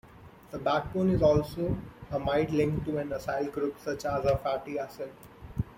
[0.49, 1.77] The backbone is also
[2.09, 5.11] amide-linked to an acyl group, such as a fatty acid.